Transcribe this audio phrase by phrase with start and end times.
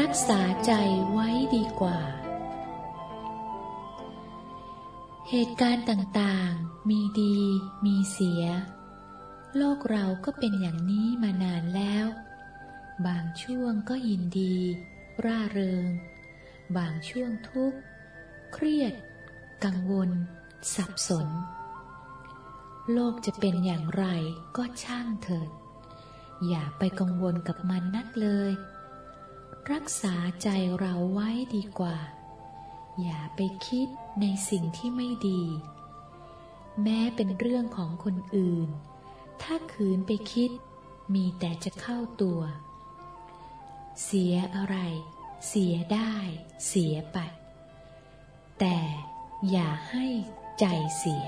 [0.00, 0.72] รักษาใจ
[1.10, 2.00] ไว้ดีกว่า
[5.28, 7.38] เหตุการณ์ต่างๆ มีดี
[7.84, 8.44] มีเสีย
[9.56, 12.06] โลกเราก็เป็นอย่างนี้มานานแล้ว
[13.06, 14.56] บางช่วงก็ยินดี
[15.24, 15.84] ร่าเริง
[16.76, 17.78] บางช่วงทุกข์
[18.52, 18.94] เครียด
[19.64, 20.10] กังวล
[20.74, 21.28] สับสน
[22.92, 24.04] โลกจะเป็นอย่างไร
[24.56, 25.48] ก็ช่างเถิด
[26.48, 28.52] อย่าไปกังวลกับมันนักเลย
[29.70, 30.48] รักษาใจ
[30.78, 31.98] เราไว้ดีกว่า
[33.00, 33.88] อย่าไปคิด
[34.20, 35.42] ในสิ่งที่ไม่ดี
[36.82, 38.68] แม้เป็นเรื่องของคนอื่น
[39.42, 40.50] ถ้าขืนไปคิด
[41.14, 42.40] มีแต่จะเข้าตัว
[44.04, 44.76] เสียอะไร
[45.48, 46.14] เสียได้
[46.66, 47.18] เสียไป
[48.60, 48.78] แต่
[49.50, 50.06] อย่าให้
[50.60, 50.64] ใจ
[50.98, 51.26] เสีย